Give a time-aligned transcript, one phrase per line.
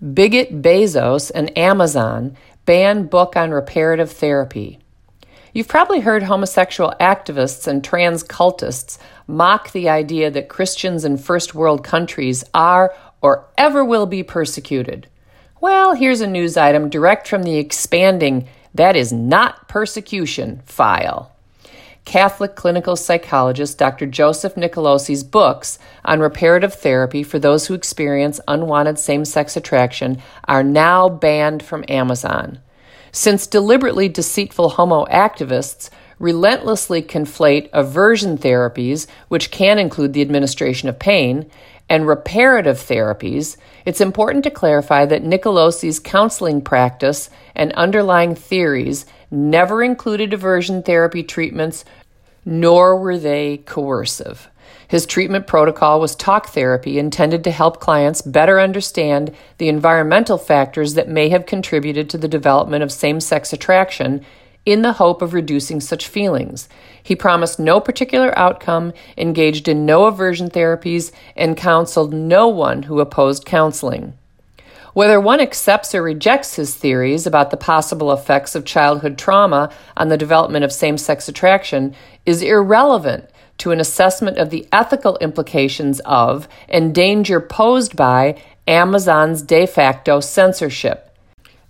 [0.00, 4.78] Bigot Bezos and Amazon ban book on reparative therapy.
[5.54, 11.54] You've probably heard homosexual activists and trans cultists mock the idea that Christians in first
[11.54, 15.08] world countries are or ever will be persecuted.
[15.62, 21.34] Well, here's a news item direct from the expanding That Is Not Persecution file.
[22.06, 24.06] Catholic clinical psychologist Dr.
[24.06, 30.62] Joseph Nicolosi's books on reparative therapy for those who experience unwanted same sex attraction are
[30.62, 32.60] now banned from Amazon.
[33.10, 40.98] Since deliberately deceitful homo activists relentlessly conflate aversion therapies, which can include the administration of
[40.98, 41.50] pain,
[41.88, 49.82] and reparative therapies, it's important to clarify that Nicolosi's counseling practice and underlying theories never
[49.82, 51.84] included aversion therapy treatments,
[52.44, 54.48] nor were they coercive.
[54.88, 60.94] His treatment protocol was talk therapy intended to help clients better understand the environmental factors
[60.94, 64.24] that may have contributed to the development of same sex attraction
[64.66, 66.68] in the hope of reducing such feelings.
[67.02, 73.00] He promised no particular outcome, engaged in no aversion therapies, and counseled no one who
[73.00, 74.14] opposed counseling.
[74.92, 80.08] Whether one accepts or rejects his theories about the possible effects of childhood trauma on
[80.08, 86.00] the development of same sex attraction is irrelevant to an assessment of the ethical implications
[86.06, 91.14] of and danger posed by Amazon's de facto censorship.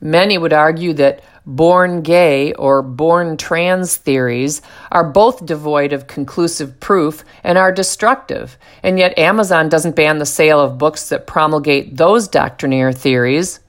[0.00, 6.78] Many would argue that born gay or born trans theories are both devoid of conclusive
[6.80, 11.96] proof and are destructive, and yet Amazon doesn't ban the sale of books that promulgate
[11.96, 13.60] those doctrinaire theories.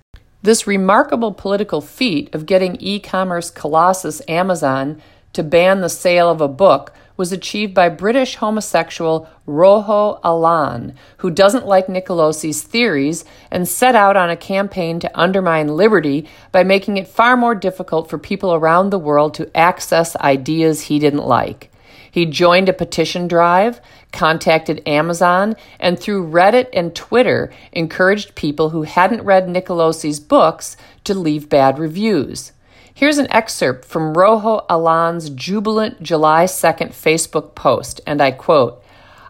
[0.42, 5.02] This remarkable political feat of getting e commerce colossus Amazon
[5.34, 11.32] to ban the sale of a book was achieved by British homosexual Rojo Alon, who
[11.32, 16.96] doesn't like Nicolosi's theories and set out on a campaign to undermine liberty by making
[16.98, 21.72] it far more difficult for people around the world to access ideas he didn't like.
[22.10, 28.84] He joined a petition drive, contacted Amazon, and through Reddit and Twitter encouraged people who
[28.84, 32.54] hadn't read Nicolosi's books to leave bad reviews.
[32.98, 38.84] Here's an excerpt from Rojo Alon's jubilant July 2nd Facebook post, and I quote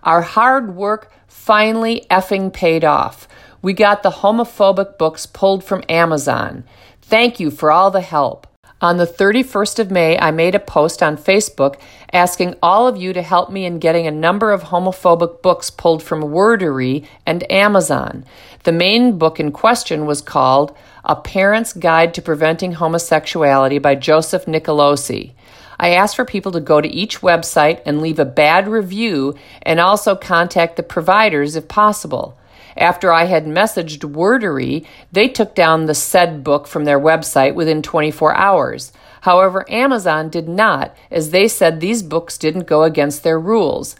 [0.03, 3.27] Our hard work finally effing paid off.
[3.61, 6.63] We got the homophobic books pulled from Amazon.
[7.01, 8.47] Thank you for all the help.
[8.79, 11.79] On the 31st of May, I made a post on Facebook
[12.13, 16.03] asking all of you to help me in getting a number of homophobic books pulled
[16.03, 18.23] from Wordery and Amazon.
[18.65, 24.45] The main book in question was called a Parent's Guide to Preventing Homosexuality by Joseph
[24.45, 25.31] Nicolosi.
[25.79, 29.33] I asked for people to go to each website and leave a bad review
[29.63, 32.38] and also contact the providers if possible.
[32.77, 37.81] After I had messaged Wordery, they took down the said book from their website within
[37.81, 38.91] 24 hours.
[39.21, 43.95] However, Amazon did not, as they said these books didn't go against their rules.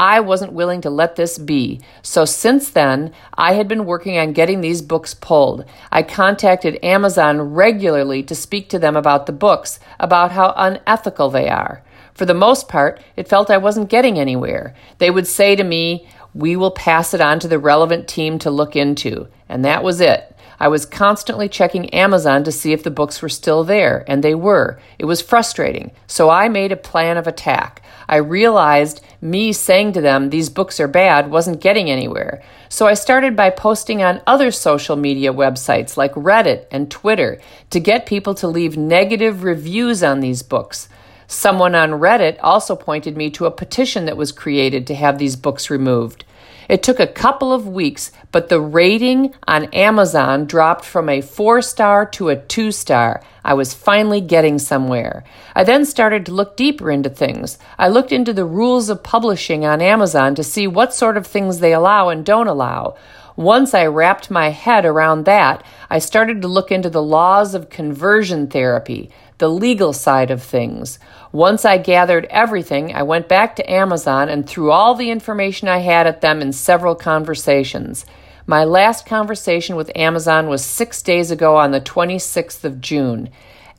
[0.00, 1.80] I wasn't willing to let this be.
[2.02, 5.64] So since then, I had been working on getting these books pulled.
[5.92, 11.48] I contacted Amazon regularly to speak to them about the books, about how unethical they
[11.48, 11.84] are.
[12.14, 14.74] For the most part, it felt I wasn't getting anywhere.
[14.98, 18.50] They would say to me, We will pass it on to the relevant team to
[18.50, 19.28] look into.
[19.48, 20.32] And that was it.
[20.62, 24.36] I was constantly checking Amazon to see if the books were still there, and they
[24.36, 24.78] were.
[24.96, 27.82] It was frustrating, so I made a plan of attack.
[28.08, 32.44] I realized me saying to them, these books are bad, wasn't getting anywhere.
[32.68, 37.80] So I started by posting on other social media websites like Reddit and Twitter to
[37.80, 40.88] get people to leave negative reviews on these books.
[41.32, 45.34] Someone on Reddit also pointed me to a petition that was created to have these
[45.34, 46.26] books removed.
[46.68, 51.62] It took a couple of weeks, but the rating on Amazon dropped from a four
[51.62, 53.22] star to a two star.
[53.42, 55.24] I was finally getting somewhere.
[55.54, 57.58] I then started to look deeper into things.
[57.78, 61.60] I looked into the rules of publishing on Amazon to see what sort of things
[61.60, 62.96] they allow and don't allow.
[63.36, 67.70] Once I wrapped my head around that, I started to look into the laws of
[67.70, 70.98] conversion therapy, the legal side of things.
[71.32, 75.78] Once I gathered everything, I went back to Amazon and threw all the information I
[75.78, 78.04] had at them in several conversations.
[78.46, 83.30] My last conversation with Amazon was six days ago on the 26th of June.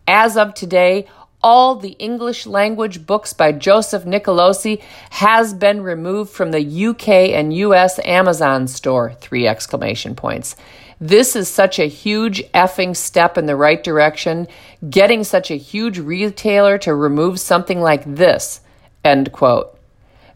[0.07, 1.05] As of today,
[1.43, 4.81] all the English language books by Joseph Nicolosi
[5.11, 9.13] has been removed from the UK and US Amazon store.
[9.13, 10.55] Three exclamation points.
[10.99, 14.47] This is such a huge effing step in the right direction,
[14.89, 18.61] getting such a huge retailer to remove something like this.
[19.03, 19.77] End quote.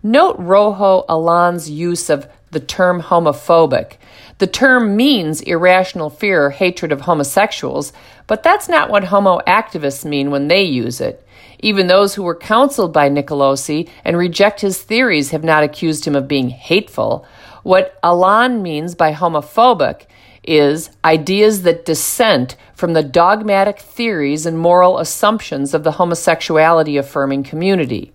[0.04, 3.94] Note Rojo Alon's use of the term homophobic.
[4.40, 7.92] The term means irrational fear or hatred of homosexuals,
[8.28, 11.26] but that's not what homo activists mean when they use it.
[11.60, 16.16] Even those who were counseled by Nicolosi and reject his theories have not accused him
[16.16, 17.26] of being hateful.
[17.64, 20.06] What Alan means by homophobic
[20.44, 27.44] is ideas that dissent from the dogmatic theories and moral assumptions of the homosexuality affirming
[27.44, 28.14] community.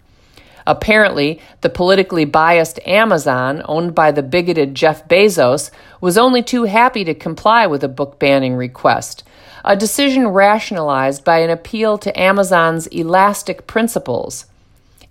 [0.67, 5.71] Apparently, the politically biased Amazon, owned by the bigoted Jeff Bezos,
[6.01, 9.25] was only too happy to comply with a book banning request,
[9.65, 14.47] a decision rationalized by an appeal to Amazon's elastic principles.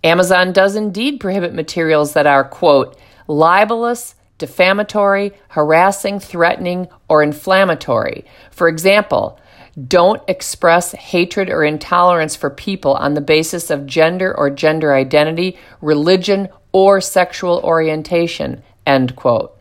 [0.04, 8.26] Amazon does indeed prohibit materials that are, quote, libelous, defamatory, harassing, threatening, or inflammatory.
[8.50, 9.40] For example,
[9.88, 15.58] don't express hatred or intolerance for people on the basis of gender or gender identity,
[15.82, 18.64] religion, or sexual orientation.
[18.86, 19.58] End quote.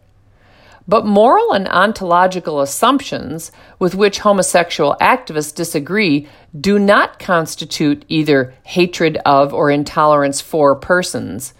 [0.89, 6.27] But moral and ontological assumptions with which homosexual activists disagree
[6.59, 11.55] do not constitute either hatred of or intolerance for persons.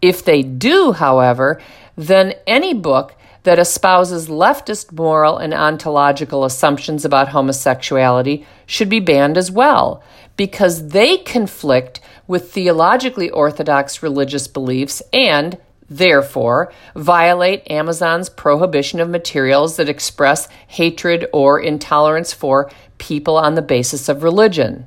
[0.00, 1.60] If they do, however,
[1.94, 9.38] then any book that espouses leftist moral and ontological assumptions about homosexuality should be banned
[9.38, 10.02] as well,
[10.36, 15.58] because they conflict with theologically orthodox religious beliefs and,
[15.88, 23.62] therefore, violate Amazon's prohibition of materials that express hatred or intolerance for people on the
[23.62, 24.86] basis of religion.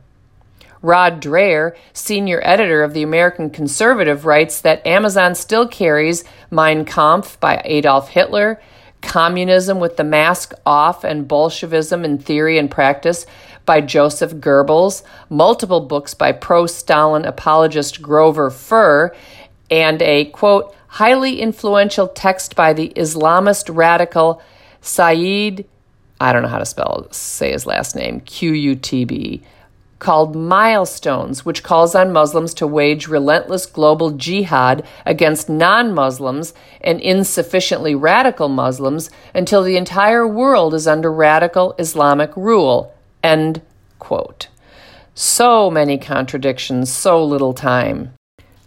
[0.84, 7.40] Rod Dreher, senior editor of the American Conservative, writes that Amazon still carries Mein Kampf
[7.40, 8.62] by Adolf Hitler,
[9.02, 13.26] Communism with the Mask Off, and Bolshevism in Theory and Practice
[13.66, 19.16] by Joseph Goebbels, multiple books by pro Stalin apologist Grover Furr,
[19.72, 24.42] and a quote, highly influential text by the Islamist radical
[24.82, 25.66] Sayyid,
[26.20, 29.42] I don't know how to spell say his last name, Q U T B
[30.04, 37.00] called Milestones, which calls on Muslims to wage relentless global jihad against non Muslims and
[37.02, 42.94] insufficiently radical Muslims until the entire world is under radical Islamic rule.
[43.24, 43.62] End
[43.98, 44.50] quote.
[45.16, 48.14] So many contradictions, so little time.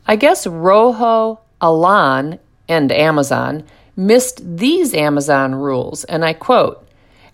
[0.07, 3.65] I guess Rojo, Alon, and Amazon
[3.97, 6.86] missed these Amazon rules, and I quote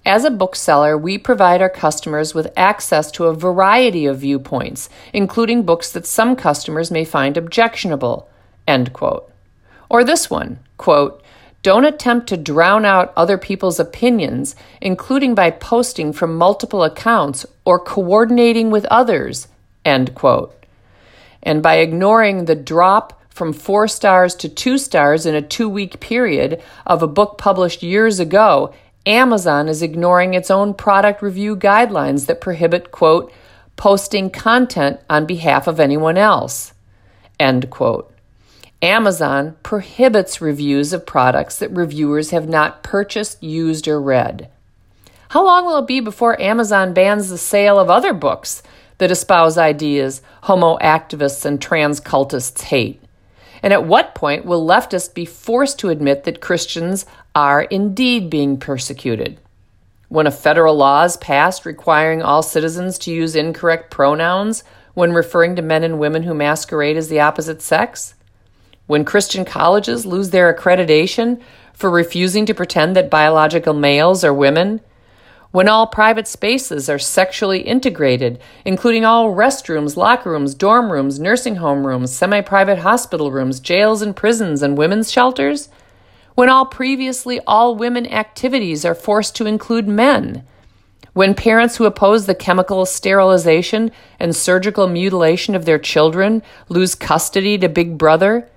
[0.05, 5.63] as a bookseller, we provide our customers with access to a variety of viewpoints, including
[5.63, 8.29] books that some customers may find objectionable.
[8.67, 9.31] End quote.
[9.89, 11.23] Or this one, quote,
[11.63, 17.79] don't attempt to drown out other people's opinions, including by posting from multiple accounts or
[17.79, 19.47] coordinating with others.
[19.85, 20.53] End quote.
[21.41, 26.01] And by ignoring the drop from four stars to two stars in a two week
[26.01, 28.75] period of a book published years ago
[29.07, 33.33] Amazon is ignoring its own product review guidelines that prohibit, quote,
[33.77, 36.73] posting content on behalf of anyone else,
[37.41, 38.13] end quote.
[38.81, 44.49] Amazon prohibits reviews of products that reviewers have not purchased, used, or read.
[45.31, 48.63] How long will it be before Amazon bans the sale of other books
[48.99, 53.01] that espouse ideas homo activists and trans cultists hate?
[53.63, 58.59] And at what point will leftists be forced to admit that Christians are indeed being
[58.59, 59.39] persecuted?
[60.09, 65.57] When a federal law is passed requiring all citizens to use incorrect pronouns when referring
[65.57, 68.15] to men and women who masquerade as the opposite sex?
[68.87, 71.41] When Christian colleges lose their accreditation
[71.73, 74.81] for refusing to pretend that biological males are women?
[75.53, 81.57] When all private spaces are sexually integrated, including all restrooms, locker rooms, dorm rooms, nursing
[81.57, 85.69] home rooms, semi private hospital rooms, jails and prisons, and women's shelters,
[86.35, 90.45] when all previously all women activities are forced to include men,
[91.13, 97.59] when parents who oppose the chemical sterilization and surgical mutilation of their children lose custody
[97.59, 98.49] to Big Brother,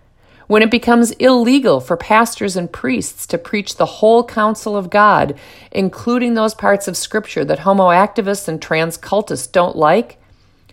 [0.47, 5.37] when it becomes illegal for pastors and priests to preach the whole counsel of God,
[5.71, 10.17] including those parts of Scripture that homo activists and trans cultists don't like,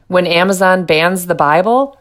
[0.08, 1.98] when Amazon bans the Bible,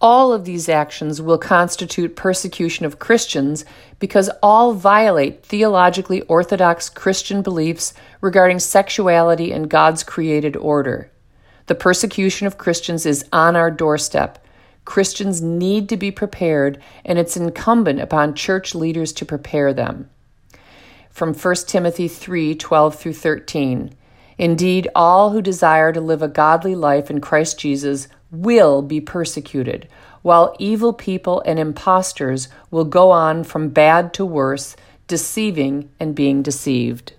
[0.00, 3.64] all of these actions will constitute persecution of Christians
[3.98, 11.10] because all violate theologically orthodox Christian beliefs regarding sexuality and God's created order.
[11.66, 14.44] The persecution of Christians is on our doorstep
[14.84, 20.10] Christians need to be prepared, and it's incumbent upon church leaders to prepare them.
[21.10, 23.94] From 1 Timothy 3 12 through 13.
[24.38, 29.88] Indeed, all who desire to live a godly life in Christ Jesus will be persecuted.
[30.22, 36.42] while evil people and impostors will go on from bad to worse, deceiving and being
[36.42, 37.12] deceived.